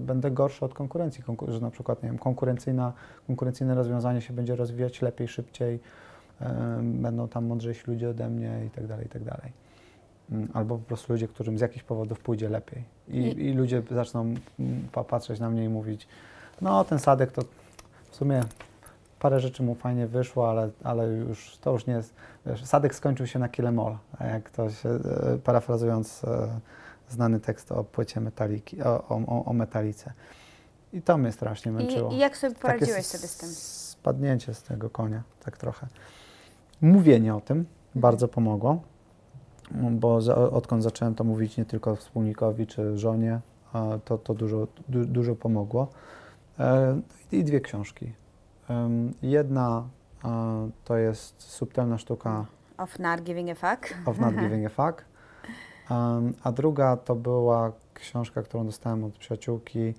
będę 0.01 0.31
gorszy 0.31 0.65
od 0.65 0.73
konkurencji, 0.73 1.23
Konkur 1.23 1.51
że 1.51 1.59
na 1.59 1.71
przykład 1.71 2.03
nie 2.03 2.09
wiem, 2.09 2.17
konkurencyjna, 2.17 2.93
konkurencyjne 3.27 3.75
rozwiązanie 3.75 4.21
się 4.21 4.33
będzie 4.33 4.55
rozwijać 4.55 5.01
lepiej, 5.01 5.27
szybciej, 5.27 5.79
e, 6.41 6.79
będą 6.83 7.27
tam 7.27 7.45
mądrzejsi 7.45 7.83
ludzie 7.87 8.09
ode 8.09 8.29
mnie 8.29 8.65
i 8.67 8.69
tak 8.69 8.87
dalej, 8.87 9.05
i 9.05 9.09
tak 9.09 9.23
dalej. 9.23 9.66
Mm, 10.31 10.49
albo 10.53 10.77
po 10.77 10.85
prostu 10.85 11.13
ludzie, 11.13 11.27
którym 11.27 11.57
z 11.57 11.61
jakichś 11.61 11.83
powodów 11.83 12.19
pójdzie 12.19 12.49
lepiej. 12.49 12.83
I, 13.07 13.17
I... 13.17 13.53
ludzie 13.53 13.81
zaczną 13.91 14.33
mm, 14.59 14.87
patrzeć 15.07 15.39
na 15.39 15.49
mnie 15.49 15.65
i 15.65 15.69
mówić, 15.69 16.07
no 16.61 16.83
ten 16.83 16.99
Sadek 16.99 17.31
to 17.31 17.41
w 18.11 18.15
sumie 18.15 18.43
parę 19.19 19.39
rzeczy 19.39 19.63
mu 19.63 19.75
fajnie 19.75 20.07
wyszło, 20.07 20.49
ale, 20.49 20.69
ale 20.83 21.07
już 21.07 21.57
to 21.57 21.71
już 21.71 21.85
nie 21.85 21.93
jest. 21.93 22.13
Wiesz, 22.45 22.65
Sadek 22.65 22.95
skończył 22.95 23.27
się 23.27 23.39
na 23.39 23.49
kilemol, 23.49 23.97
jak 24.19 24.43
ktoś, 24.43 24.85
e, 24.85 24.99
parafrazując 25.43 26.23
e, 26.23 26.59
znany 27.09 27.39
tekst 27.39 27.71
o 27.71 27.83
płycie 27.83 28.21
metaliki, 28.21 28.83
o, 28.83 29.07
o, 29.09 29.45
o 29.45 29.53
metalice. 29.53 30.13
I 30.93 31.01
to 31.01 31.17
mnie 31.17 31.31
strasznie 31.31 31.71
męczyło. 31.71 32.11
I, 32.11 32.15
i 32.15 32.17
jak 32.17 32.37
sobie 32.37 32.55
poradziłeś 32.55 33.05
sobie 33.05 33.27
z 33.27 33.37
tym? 33.37 33.49
Spadnięcie 33.49 34.53
z 34.53 34.63
tego 34.63 34.89
konia, 34.89 35.23
tak 35.45 35.57
trochę. 35.57 35.87
Mówienie 36.81 37.35
o 37.35 37.41
tym 37.41 37.57
mhm. 37.57 37.67
bardzo 37.95 38.27
pomogło, 38.27 38.81
bo 39.71 40.21
za, 40.21 40.35
odkąd 40.35 40.83
zacząłem 40.83 41.15
to 41.15 41.23
mówić 41.23 41.57
nie 41.57 41.65
tylko 41.65 41.95
wspólnikowi 41.95 42.67
czy 42.67 42.97
żonie, 42.97 43.39
to, 44.05 44.17
to 44.17 44.33
dużo, 44.33 44.67
du, 44.89 45.05
dużo 45.05 45.35
pomogło. 45.35 45.87
E, 46.59 47.01
I 47.31 47.43
dwie 47.43 47.61
książki. 47.61 48.13
Jedna 49.21 49.87
to 50.85 50.97
jest 50.97 51.41
subtelna 51.41 51.97
sztuka 51.97 52.45
Of 52.77 52.99
not 52.99 53.23
giving 53.23 53.49
a 53.49 53.55
fuck. 53.55 53.93
Of 54.05 54.19
not 54.19 54.35
giving 54.35 54.65
a 54.65 54.69
fuck. 54.69 55.05
a 56.43 56.51
druga 56.51 56.97
to 56.97 57.15
była 57.15 57.71
książka, 57.93 58.43
którą 58.43 58.65
dostałem 58.65 59.03
od 59.03 59.13
przyjaciółki, 59.13 59.93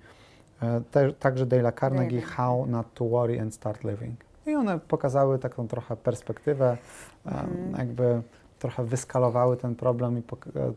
e, 0.61 0.81
te, 0.91 1.13
także 1.13 1.45
Dale'a 1.45 1.79
Carnegie, 1.79 2.21
How 2.21 2.65
Not 2.65 2.93
to 2.93 3.05
Worry 3.05 3.41
and 3.41 3.55
Start 3.55 3.83
Living. 3.83 4.19
I 4.45 4.55
one 4.55 4.79
pokazały 4.79 5.39
taką 5.39 5.67
trochę 5.67 5.95
perspektywę, 5.95 6.77
mm. 7.25 7.75
jakby 7.77 8.21
trochę 8.59 8.83
wyskalowały 8.83 9.57
ten 9.57 9.75
problem 9.75 10.17
i 10.17 10.23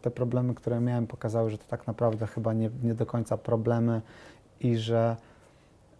te 0.02 0.10
problemy, 0.10 0.54
które 0.54 0.80
miałem, 0.80 1.06
pokazały, 1.06 1.50
że 1.50 1.58
to 1.58 1.64
tak 1.68 1.86
naprawdę 1.86 2.26
chyba 2.26 2.52
nie, 2.52 2.70
nie 2.82 2.94
do 2.94 3.06
końca 3.06 3.36
problemy 3.36 4.02
i 4.60 4.76
że 4.76 5.16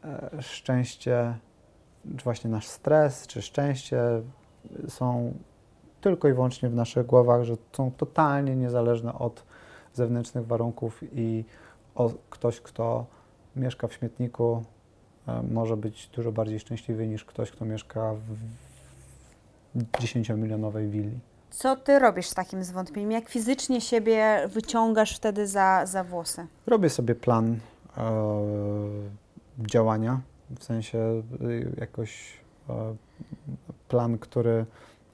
e, 0.04 0.42
szczęście 0.42 1.34
czy 2.16 2.24
właśnie 2.24 2.50
nasz 2.50 2.66
stres, 2.66 3.26
czy 3.26 3.42
szczęście 3.42 4.00
są 4.88 5.32
tylko 6.00 6.28
i 6.28 6.32
wyłącznie 6.32 6.68
w 6.68 6.74
naszych 6.74 7.06
głowach, 7.06 7.44
że 7.44 7.56
są 7.72 7.90
totalnie 7.90 8.56
niezależne 8.56 9.14
od 9.14 9.44
zewnętrznych 9.94 10.46
warunków 10.46 11.00
i 11.12 11.44
o, 11.94 12.10
ktoś, 12.30 12.60
kto 12.60 13.06
mieszka 13.56 13.88
w 13.88 13.92
śmietniku, 13.92 14.64
e, 15.28 15.42
może 15.42 15.76
być 15.76 16.08
dużo 16.08 16.32
bardziej 16.32 16.60
szczęśliwy 16.60 17.06
niż 17.06 17.24
ktoś, 17.24 17.50
kto 17.50 17.64
mieszka 17.64 18.14
w 18.14 19.86
10-milionowej 19.92 20.88
willi. 20.88 21.18
Co 21.52 21.76
ty 21.76 21.99
robisz 21.99 22.26
z 22.26 22.35
takim 22.35 22.64
zwątpieniem? 22.64 23.12
Jak 23.12 23.28
fizycznie 23.28 23.80
siebie 23.80 24.49
wyciągasz 24.49 25.16
wtedy 25.16 25.47
za, 25.47 25.87
za 25.87 26.04
włosy? 26.04 26.47
Robię 26.66 26.90
sobie 26.90 27.14
plan 27.14 27.59
e, 27.97 28.02
działania 29.59 30.21
w 30.59 30.64
sensie 30.64 30.99
y, 31.42 31.73
jakoś 31.80 32.40
e, 32.68 32.94
plan, 33.88 34.18
który, 34.18 34.66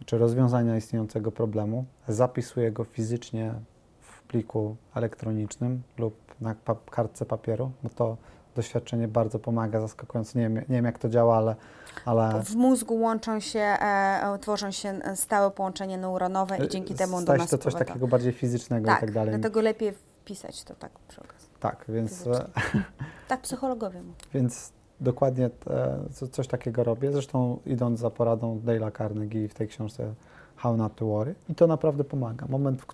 czy 0.07 0.19
rozwiązania 0.19 0.77
istniejącego 0.77 1.33
problemu, 1.33 1.85
zapisuję 2.09 2.73
go 2.73 2.85
fizycznie 2.85 3.55
w 4.01 4.23
pliku 4.23 4.77
elektronicznym 4.95 5.83
lub 5.99 6.15
na 6.41 6.55
kartce 6.91 7.27
papieru, 7.27 7.71
bo 7.83 7.89
to 7.89 8.17
doświadczenie 8.59 9.09
bardzo 9.09 9.39
pomaga, 9.39 9.81
zaskakująco. 9.81 10.39
Nie 10.39 10.45
wiem, 10.45 10.55
nie 10.55 10.77
wiem 10.77 10.85
jak 10.85 10.99
to 10.99 11.09
działa, 11.09 11.37
ale, 11.37 11.57
ale... 12.05 12.43
W 12.43 12.55
mózgu 12.55 13.01
łączą 13.01 13.41
się, 13.41 13.61
e, 13.61 14.35
e 14.35 14.39
tworzą 14.41 14.71
się 14.71 15.01
stałe 15.15 15.51
połączenie 15.51 15.99
neuronowe 15.99 16.59
i 16.59 16.69
dzięki 16.69 16.95
temu 16.95 17.23
do 17.23 17.37
nas 17.37 17.51
to 17.51 17.59
coś 17.59 17.75
takiego 17.75 18.09
bardziej 18.09 18.33
fizycznego 18.33 18.87
tak, 18.87 18.99
i 18.99 19.01
tak 19.01 19.13
dalej. 19.13 19.35
dlatego 19.35 19.61
lepiej 19.61 19.93
wpisać 19.93 20.65
to 20.65 20.75
tak 20.75 20.93
przy 21.09 21.21
okazji. 21.21 21.49
Tak, 21.61 21.85
więc... 21.89 22.29
tak 23.29 23.41
psychologowie 23.41 24.03
mówią. 24.03 24.15
Więc 24.35 24.73
dokładnie 25.01 25.51
te, 25.51 25.99
coś 26.31 26.49
takiego 26.49 26.85
robię. 26.85 27.13
Zresztą 27.13 27.59
idąc 27.67 28.01
za 28.01 28.11
poradą 28.11 28.61
Dale'a 28.65 28.99
Carnegie 28.99 29.49
w 29.49 29.55
tej 29.55 29.69
książce 29.69 30.15
How 30.57 30.77
Not 30.77 30.95
to 30.95 31.07
Worry. 31.07 31.35
I 31.49 31.55
to 31.55 31.67
naprawdę 31.67 32.05
pomaga. 32.05 32.47
Moment, 32.49 32.87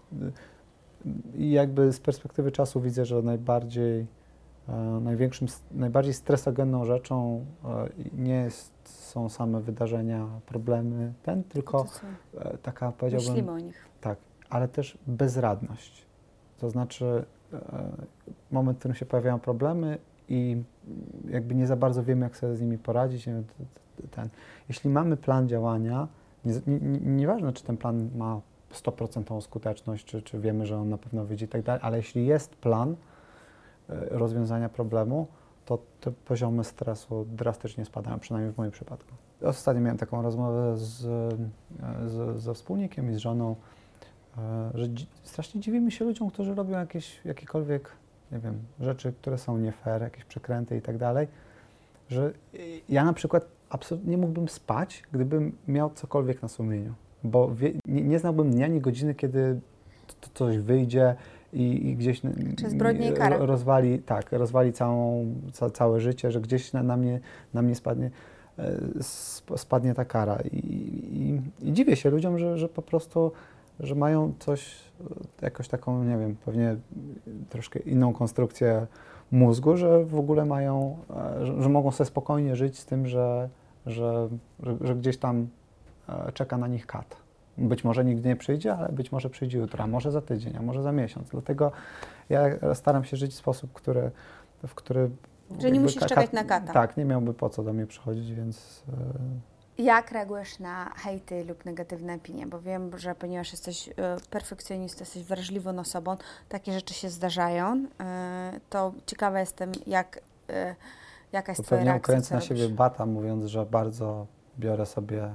i 1.35 1.51
jakby 1.51 1.93
z 1.93 2.01
perspektywy 2.01 2.53
czasu 2.53 2.81
widzę, 2.81 3.05
że 3.05 3.23
najbardziej, 3.23 4.01
e, 4.01 4.07
największym, 5.01 5.49
najbardziej 5.73 6.15
stresogenną 6.15 6.85
rzeczą 6.85 7.45
e, 7.65 7.89
nie 8.19 8.35
jest, 8.35 8.73
są 8.85 9.29
same 9.29 9.61
wydarzenia, 9.61 10.29
problemy, 10.47 11.13
ten, 11.23 11.45
tylko 11.45 11.87
e, 12.39 12.59
taka, 12.59 12.93
powiedziałbym... 12.93 13.29
Myślimy 13.29 13.53
o 13.53 13.59
nich. 13.59 13.89
Tak, 14.01 14.19
ale 14.51 14.69
też 14.69 14.99
bezradność. 15.07 16.07
To 16.59 16.71
znaczy 16.71 17.25
moment, 18.51 18.79
w 18.79 18.79
którym 18.79 18.95
się 18.95 19.07
pojawiają 19.07 19.41
problemy 19.41 19.99
i 20.29 20.63
jakby 21.29 21.55
nie 21.55 21.67
za 21.67 21.77
bardzo 21.77 22.03
wiemy, 22.03 22.27
jak 22.27 22.37
sobie 22.37 22.55
z 22.55 22.61
nimi 22.61 22.79
poradzić. 22.79 23.29
Ten. 24.11 24.29
Jeśli 24.69 24.91
mamy 24.91 25.17
plan 25.17 25.49
działania, 25.49 26.09
nieważne, 27.07 27.43
nie, 27.43 27.47
nie 27.47 27.53
czy 27.53 27.65
ten 27.65 27.77
plan 27.77 28.11
ma 28.17 28.41
100% 28.73 29.41
skuteczność, 29.41 30.05
czy, 30.05 30.23
czy 30.23 30.41
wiemy, 30.41 30.67
że 30.67 30.79
on 30.79 30.89
na 30.89 30.99
pewno 30.99 31.25
wyjdzie 31.25 31.47
i 31.47 31.49
tak 31.49 31.63
dalej, 31.63 31.81
ale 31.85 31.97
jeśli 31.97 32.27
jest 32.27 32.57
plan 32.57 32.91
e, 32.91 32.97
rozwiązania 33.89 34.69
problemu, 34.69 35.27
to 35.65 35.79
te 36.01 36.13
poziomy 36.13 36.65
stresu 36.65 37.27
drastycznie 37.29 37.85
spadają, 37.85 38.19
przynajmniej 38.19 38.53
w 38.53 38.59
moim 38.59 38.71
przypadku. 38.71 39.15
Ostatnio 39.43 39.83
miałem 39.83 39.99
taką 39.99 40.23
rozmowę 40.23 40.77
z, 40.77 41.05
e, 41.05 42.09
z, 42.09 42.43
ze 42.43 42.55
wspólnikiem 42.55 43.11
i 43.11 43.15
z 43.15 43.19
żoną, 43.19 43.57
e, 44.39 44.71
że 44.75 44.87
strasznie 45.23 45.61
dziwimy 45.61 45.91
się 45.91 46.05
ludziom, 46.05 46.31
którzy 46.31 46.55
robią 46.55 46.79
jakieś, 46.79 47.25
jakiekolwiek 47.25 47.91
nie 48.33 48.39
wiem, 48.39 48.59
rzeczy, 48.81 49.13
które 49.13 49.39
są 49.39 49.59
nie 49.59 49.73
fair, 49.73 50.03
jakieś 50.03 50.25
przekręty 50.25 50.77
i 50.77 50.83
tak 50.83 50.99
dalej, 50.99 51.29
że 52.09 52.33
ja 52.89 53.05
na 53.05 53.13
przykład 53.13 53.47
absolutnie 53.71 54.11
nie 54.11 54.19
mógłbym 54.19 54.49
spać, 54.49 55.03
gdybym 55.13 55.57
miał 55.69 55.91
cokolwiek 55.91 56.43
na 56.43 56.49
sumieniu, 56.49 56.95
bo 57.25 57.55
wie, 57.55 57.73
nie, 57.87 58.03
nie, 58.03 58.19
znałbym 58.19 58.51
dnia 58.51 58.65
ani 58.65 58.81
godziny, 58.81 59.15
kiedy 59.15 59.61
to, 60.07 60.15
to 60.21 60.31
coś 60.35 60.59
wyjdzie 60.59 61.15
i, 61.55 61.89
i 61.89 61.97
gdzieś 61.97 62.23
rozwali, 63.47 63.99
tak, 63.99 64.33
rozwali 64.33 64.73
całą, 64.73 65.27
ca, 65.53 65.71
całe 65.71 66.01
życie, 66.01 66.31
że 66.31 66.41
gdzieś 66.41 66.73
na, 66.73 66.83
na, 66.83 66.97
mnie, 66.97 67.21
na 67.55 67.63
mnie 67.63 67.75
spadnie, 67.75 68.11
e, 68.59 68.79
sp- 69.13 69.59
spadnie 69.59 69.95
ta 69.95 70.05
kara. 70.05 70.39
I, 70.53 70.59
i, 71.13 71.41
I 71.69 71.73
dziwię 71.73 71.97
się 71.97 72.11
ludziom, 72.11 72.39
że, 72.39 72.59
że 72.59 72.69
po 72.69 72.83
prostu, 72.83 73.33
że 73.81 73.95
mają 73.95 74.33
coś, 74.39 74.75
e, 75.01 75.05
jakoś 75.43 75.69
taką, 75.69 76.05
nie 76.05 76.19
wiem, 76.19 76.37
pewnie 76.45 76.77
troszkę 77.51 77.79
inną 77.79 78.13
konstrukcję 78.13 78.87
mózgu, 79.31 79.77
że 79.77 80.05
w 80.05 80.19
ogóle 80.19 80.45
mają, 80.45 80.97
e, 81.41 81.47
że, 81.47 81.63
że 81.63 81.69
mogą 81.69 81.91
sobie 81.91 82.09
spokojnie 82.09 82.57
żyć 82.57 82.79
z 82.79 82.87
tym, 82.87 83.07
że, 83.07 83.49
że, 83.87 84.29
że, 84.63 84.77
że 84.81 84.95
gdzieś 84.95 85.19
tam 85.19 85.49
czeka 86.35 86.59
na 86.59 86.69
nich 86.69 86.87
kat. 86.87 87.24
Być 87.59 87.85
może 87.85 88.05
nigdy 88.05 88.29
nie 88.29 88.37
przyjdzie, 88.37 88.75
ale 88.75 88.89
być 88.89 89.13
może 89.13 89.31
przyjdzie 89.31 89.59
jutro, 89.59 89.85
a 89.85 89.87
może 89.87 90.13
za 90.13 90.21
tydzień, 90.21 90.57
a 90.57 90.63
może 90.63 90.83
za 90.83 90.93
miesiąc. 90.93 91.29
Dlatego 91.29 91.73
ja 92.29 92.41
staram 92.75 93.05
się 93.05 93.17
żyć 93.17 93.33
w 93.33 93.37
sposób, 93.37 93.73
który, 93.73 94.11
w 94.67 94.75
który... 94.75 95.11
Że 95.59 95.71
nie 95.71 95.81
musisz 95.81 96.01
ka- 96.01 96.07
czekać 96.07 96.33
na 96.33 96.45
kata. 96.45 96.73
Tak, 96.73 96.97
nie 96.97 97.05
miałby 97.05 97.35
po 97.35 97.51
co 97.51 97.63
do 97.63 97.73
mnie 97.73 97.87
przychodzić, 97.87 98.33
więc 98.33 98.83
e, 99.79 99.83
Jak 99.83 100.13
reagujesz 100.13 100.59
na 100.59 100.91
hejty 100.97 101.45
lub 101.45 101.65
negatywne 101.65 102.15
opinie? 102.15 102.47
Bo 102.47 102.61
wiem, 102.61 102.99
że 102.99 103.15
ponieważ 103.15 103.53
jesteś 103.53 103.89
e, 103.89 103.93
perfekcjonistą, 104.31 105.01
jesteś 105.01 105.23
wrażliwą 105.23 105.79
osobą, 105.79 106.17
takie 106.49 106.73
rzeczy 106.73 106.95
się 106.95 107.09
zdarzają, 107.11 107.87
e, 108.01 108.61
to 108.71 108.93
ciekawa 109.07 109.41
jestem, 109.41 109.73
jak, 109.87 110.21
jaka 111.33 111.53
jest 111.53 111.61
to 111.61 111.67
Twoja 111.67 111.79
pewnie 111.79 111.91
reakcja, 111.91 112.13
ukręcę 112.13 112.29
co 112.29 112.35
na 112.35 112.41
siebie 112.41 112.69
bata, 112.69 113.07
mówiąc, 113.07 113.45
że 113.45 113.67
bardzo 113.67 114.27
biorę 114.59 114.87
sobie, 114.87 115.35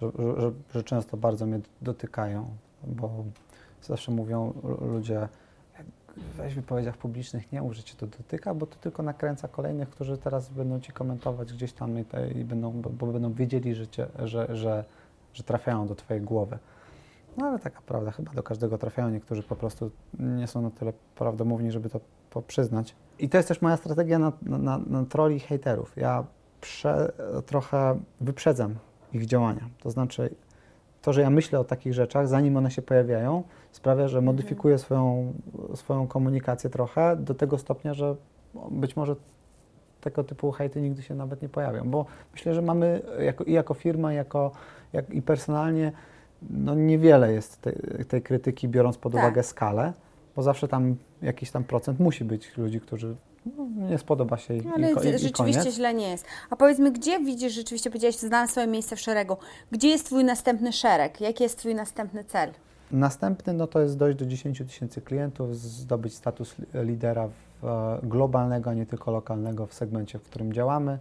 że, 0.00 0.10
że, 0.38 0.52
że, 0.74 0.82
często 0.82 1.16
bardzo 1.16 1.46
mnie 1.46 1.60
dotykają, 1.82 2.48
bo 2.86 3.10
zawsze 3.82 4.12
mówią 4.12 4.52
lu- 4.62 4.92
ludzie, 4.92 5.28
weź 6.36 6.52
w 6.52 6.56
wypowiedziach 6.56 6.96
publicznych 6.96 7.52
nie 7.52 7.62
mów, 7.62 7.74
że 7.74 7.82
cię 7.82 7.94
to 7.96 8.06
dotyka, 8.06 8.54
bo 8.54 8.66
to 8.66 8.76
tylko 8.76 9.02
nakręca 9.02 9.48
kolejnych, 9.48 9.90
którzy 9.90 10.18
teraz 10.18 10.48
będą 10.48 10.80
ci 10.80 10.92
komentować 10.92 11.52
gdzieś 11.52 11.72
tam 11.72 11.98
i, 11.98 12.04
i 12.34 12.44
będą, 12.44 12.72
bo, 12.72 12.90
bo 12.90 13.06
będą 13.06 13.32
wiedzieli, 13.32 13.74
że, 13.74 13.88
cię, 13.88 14.06
że, 14.24 14.56
że, 14.56 14.84
że 15.32 15.42
trafiają 15.42 15.86
do 15.86 15.94
twojej 15.94 16.22
głowy. 16.22 16.58
No 17.36 17.46
ale 17.46 17.58
taka 17.58 17.80
prawda, 17.86 18.10
chyba 18.10 18.32
do 18.32 18.42
każdego 18.42 18.78
trafiają. 18.78 19.10
Niektórzy 19.10 19.42
po 19.42 19.56
prostu 19.56 19.90
nie 20.18 20.46
są 20.46 20.62
na 20.62 20.70
tyle 20.70 20.92
prawdomówni, 21.14 21.72
żeby 21.72 21.90
to 21.90 22.00
przyznać. 22.42 22.94
I 23.18 23.28
to 23.28 23.36
jest 23.36 23.48
też 23.48 23.62
moja 23.62 23.76
strategia 23.76 24.18
na, 24.18 24.32
na, 24.42 24.78
na 24.78 25.04
troli 25.04 25.36
i 25.36 25.40
hejterów. 25.40 25.96
Ja 25.96 26.24
prze, 26.60 27.12
trochę 27.46 28.00
wyprzedzam 28.20 28.74
ich 29.14 29.26
działania. 29.26 29.68
To 29.80 29.90
znaczy, 29.90 30.34
to, 31.02 31.12
że 31.12 31.20
ja 31.20 31.30
myślę 31.30 31.60
o 31.60 31.64
takich 31.64 31.94
rzeczach, 31.94 32.28
zanim 32.28 32.56
one 32.56 32.70
się 32.70 32.82
pojawiają, 32.82 33.42
sprawia, 33.72 34.08
że 34.08 34.20
modyfikuję 34.20 34.78
swoją, 34.78 35.32
swoją 35.74 36.06
komunikację 36.06 36.70
trochę 36.70 37.16
do 37.16 37.34
tego 37.34 37.58
stopnia, 37.58 37.94
że 37.94 38.16
być 38.70 38.96
może 38.96 39.16
tego 40.00 40.24
typu 40.24 40.52
hejty 40.52 40.80
nigdy 40.80 41.02
się 41.02 41.14
nawet 41.14 41.42
nie 41.42 41.48
pojawią. 41.48 41.90
Bo 41.90 42.06
myślę, 42.32 42.54
że 42.54 42.62
mamy 42.62 43.02
jako, 43.20 43.44
i 43.44 43.52
jako 43.52 43.74
firma, 43.74 44.12
jako, 44.12 44.52
jak, 44.92 45.10
i 45.10 45.22
personalnie 45.22 45.92
no 46.50 46.74
niewiele 46.74 47.32
jest 47.32 47.60
tej, 47.62 47.74
tej 48.08 48.22
krytyki, 48.22 48.68
biorąc 48.68 48.98
pod 48.98 49.12
Tak. 49.12 49.22
uwagę 49.22 49.42
skalę, 49.42 49.92
bo 50.36 50.42
zawsze 50.42 50.68
tam 50.68 50.96
jakiś 51.22 51.50
tam 51.50 51.64
procent 51.64 52.00
musi 52.00 52.24
być 52.24 52.56
ludzi, 52.56 52.80
którzy 52.80 53.16
no, 53.56 53.86
nie 53.90 53.98
spodoba 53.98 54.36
się 54.36 54.54
i, 54.54 54.62
No, 54.66 54.72
Ale 54.74 54.86
i, 54.92 54.94
i, 54.94 55.08
i 55.08 55.18
rzeczywiście 55.18 55.60
koniec. 55.62 55.74
źle 55.74 55.94
nie 55.94 56.10
jest. 56.10 56.24
A 56.50 56.56
powiedz 56.56 56.78
mi, 56.78 56.92
gdzie 56.92 57.18
widzisz 57.20 57.52
rzeczywiście, 57.52 57.90
powiedziałeś, 57.90 58.16
znalazł 58.16 58.50
swoje 58.52 58.66
miejsce 58.66 58.96
w 58.96 59.00
szeregu. 59.00 59.36
Gdzie 59.70 59.88
jest 59.88 60.06
Twój 60.06 60.24
następny 60.24 60.72
szereg? 60.72 61.20
Jaki 61.20 61.42
jest 61.42 61.58
Twój 61.58 61.74
następny 61.74 62.24
cel? 62.24 62.50
Następny 62.92 63.52
no 63.52 63.66
to 63.66 63.80
jest 63.80 63.98
dojść 63.98 64.18
do 64.18 64.26
10 64.26 64.58
tysięcy 64.58 65.00
klientów, 65.00 65.56
zdobyć 65.56 66.14
status 66.14 66.54
li- 66.58 66.66
lidera 66.84 67.28
w, 67.28 67.64
e, 67.66 67.98
globalnego, 68.02 68.70
a 68.70 68.74
nie 68.74 68.86
tylko 68.86 69.10
lokalnego 69.10 69.66
w 69.66 69.74
segmencie, 69.74 70.18
w 70.18 70.22
którym 70.22 70.52
działamy. 70.52 70.98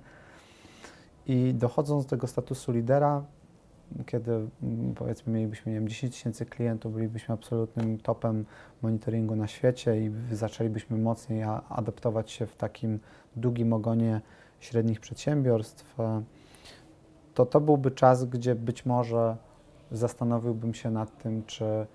I 1.28 1.54
dochodząc 1.54 2.04
do 2.06 2.10
tego 2.10 2.28
statusu 2.28 2.72
lidera, 2.72 3.24
kiedy 4.06 4.32
mm, 4.32 4.94
powiedzmy 4.96 5.34
mielibyśmy 5.34 5.72
nie 5.72 5.80
wiem, 5.80 5.88
10 5.88 6.14
tysięcy 6.14 6.46
klientów, 6.46 6.94
bylibyśmy 6.94 7.34
absolutnym 7.34 7.98
topem 7.98 8.46
monitoringu 8.82 9.36
na 9.36 9.48
świecie 9.48 10.02
i 10.02 10.12
zaczęlibyśmy 10.32 10.98
mocniej 10.98 11.44
adaptować 11.70 12.32
się 12.32 12.46
w 12.46 12.56
takim 12.56 13.00
długim 13.36 13.74
ogonie 13.74 14.22
średnich 14.60 15.00
przedsiębiorstw, 15.00 16.00
e, 16.00 16.24
to 17.34 17.46
to 17.46 17.62
byłby 17.62 17.92
czas, 17.92 18.26
gdzie 18.26 18.56
być 18.56 18.86
może 18.86 19.38
zastanowiłbym 19.92 20.74
się 20.74 20.92
nad 20.92 21.18
tym, 21.18 21.44
czy 21.46 21.88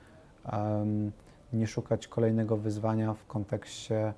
em, 0.45 1.13
nie 1.53 1.67
szukać 1.67 2.09
kolejnego 2.09 2.57
wyzwania 2.57 3.15
w 3.15 3.27
kontekście 3.27 4.15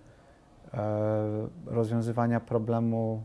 e, 0.75 1.49
rozwiązywania 1.66 2.40
problemu, 2.40 3.23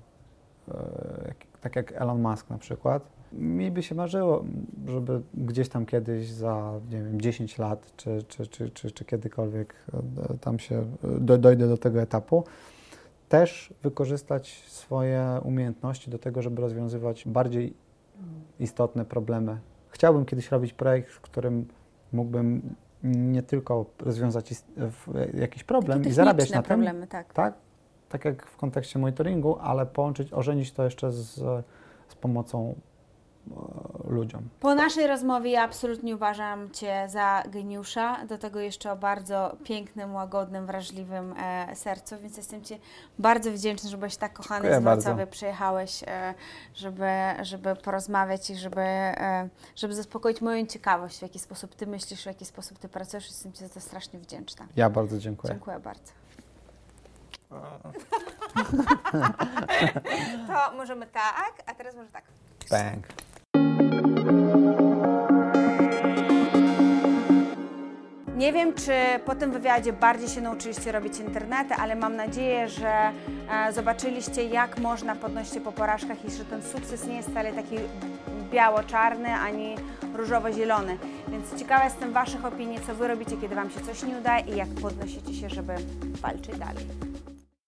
e, 0.68 1.34
tak 1.62 1.76
jak 1.76 1.91
Elon 1.91 2.22
Musk 2.22 2.50
na 2.50 2.58
przykład. 2.58 3.14
Mi 3.36 3.71
by 3.71 3.84
się 3.84 3.95
marzyło, 3.95 4.45
żeby 4.86 5.21
gdzieś 5.34 5.69
tam 5.69 5.86
kiedyś 5.86 6.32
za, 6.32 6.80
nie 6.91 6.98
wiem, 7.04 7.21
10 7.21 7.58
lat, 7.58 7.93
czy, 7.95 8.24
czy, 8.28 8.48
czy, 8.48 8.69
czy, 8.69 8.91
czy 8.91 9.06
kiedykolwiek 9.06 9.76
e, 10.30 10.38
tam 10.38 10.60
się 10.60 10.76
e, 10.80 10.86
do, 11.19 11.38
dojdę 11.38 11.67
do 11.67 11.78
tego 11.78 12.02
etapu, 12.02 12.43
też 13.30 13.74
wykorzystać 13.84 14.63
swoje 14.67 15.39
umiejętności 15.43 16.12
do 16.12 16.19
tego, 16.19 16.41
żeby 16.41 16.62
rozwiązywać 16.62 17.24
bardziej 17.28 17.74
istotne 18.60 19.06
problemy. 19.06 19.60
Chciałbym 19.89 20.26
kiedyś 20.26 20.52
robić 20.52 20.74
projekt, 20.74 21.10
w 21.10 21.21
którym 21.21 21.67
mógłbym 22.13 22.76
nie 23.04 23.43
tylko 23.43 23.86
rozwiązać 24.00 24.63
w- 24.78 25.38
jakiś 25.38 25.63
problem 25.63 26.04
i 26.04 26.12
zarabiać 26.12 26.52
na 26.52 26.62
tym, 26.62 26.67
problemy, 26.67 27.08
tak. 27.08 27.34
tak, 27.34 27.54
tak 28.10 28.26
jak 28.26 28.45
w 28.45 28.58
kontekście 28.58 29.00
monitoringu, 29.00 29.58
ale 29.62 29.86
połączyć, 29.86 30.34
ożenić 30.34 30.71
to 30.71 30.84
jeszcze 30.84 31.12
z, 31.12 31.34
z 32.08 32.15
pomocą 32.21 32.76
e, 32.76 32.94
ludziom. 34.08 34.49
Po 34.60 34.75
naszej 34.75 35.08
rozmowie 35.08 35.51
ja 35.51 35.63
absolutnie 35.63 36.15
uważam 36.15 36.71
Cię 36.71 37.05
za 37.10 37.43
geniusza, 37.47 38.25
do 38.25 38.38
tego 38.38 38.60
jeszcze 38.60 38.91
o 38.91 38.95
bardzo 38.95 39.55
pięknym, 39.63 40.13
łagodnym, 40.13 40.65
wrażliwym 40.65 41.34
e, 41.38 41.75
sercu, 41.75 42.15
więc 42.21 42.38
jestem 42.38 42.63
Ci 42.63 42.79
bardzo 43.19 43.51
wdzięczna, 43.51 43.89
że 43.89 43.97
byłeś 43.97 44.17
tak 44.17 44.34
kochany 44.34 44.62
Dziękuję 44.62 44.81
z 44.81 44.84
Wrocławia, 44.84 45.17
bardzo. 45.17 45.31
przyjechałeś, 45.31 46.03
e, 46.08 46.34
żeby, 46.75 47.08
żeby 47.41 47.75
porozmawiać 47.75 48.49
i 48.49 48.55
żeby, 48.55 48.81
e, 48.81 49.49
żeby 49.75 49.95
zaspokoić 49.95 50.41
moją 50.41 50.65
ciekawość, 50.65 51.19
w 51.19 51.21
jaki 51.21 51.39
sposób 51.39 51.75
Ty 51.75 51.88
myślisz, 51.88 52.23
w 52.23 52.25
jaki 52.25 52.45
sposób 52.45 52.79
Ty 52.79 52.89
pracujesz. 52.89 53.27
Jestem 53.27 53.53
Ci 53.53 53.60
za 53.60 53.69
to 53.69 53.81
strasznie 53.81 54.19
wdzięczna. 54.19 54.65
Ja 54.75 54.89
bardzo 54.89 55.17
dziękuję. 55.17 55.53
Dziękuję 55.53 55.79
bardzo. 55.79 56.12
To 60.47 60.71
możemy 60.77 61.05
tak, 61.08 61.53
a 61.65 61.73
teraz 61.75 61.95
może 61.95 62.10
tak. 62.10 62.23
Bang. 62.69 63.08
Nie 68.38 68.54
wiem, 68.54 68.74
czy 68.74 68.91
po 69.26 69.36
tym 69.36 69.52
wywiadzie 69.52 69.94
bardziej 69.94 70.30
się 70.30 70.41
nauczyliście 70.41 70.91
robić 70.91 71.20
internety, 71.20 71.74
ale 71.74 71.96
mam 71.96 72.15
nadzieję, 72.15 72.70
że 72.70 73.12
e, 73.52 73.74
zobaczyliście, 73.74 74.44
jak 74.44 74.78
można 74.78 75.15
podnosić 75.15 75.54
się 75.54 75.62
po 75.62 75.72
porażkach 75.72 76.26
i 76.26 76.32
że 76.32 76.46
ten 76.46 76.62
sukces 76.63 77.08
nie 77.08 77.15
jest 77.15 77.30
wcale 77.30 77.54
taki 77.54 77.76
biało-czarny 78.52 79.34
ani 79.34 79.76
różowo-zielony. 80.13 80.98
Więc 81.28 81.56
ciekawa 81.60 81.84
jestem 81.84 82.13
Waszych 82.13 82.46
opinii, 82.46 82.80
co 82.88 82.96
Wy 82.96 83.08
robicie, 83.08 83.38
kiedy 83.38 83.56
Wam 83.56 83.70
się 83.70 83.80
coś 83.80 84.04
nie 84.04 84.18
uda 84.18 84.39
i 84.39 84.56
jak 84.56 84.70
podnosicie 84.82 85.34
się, 85.34 85.50
żeby 85.50 85.74
walczyć 86.22 86.58
dalej. 86.58 87.14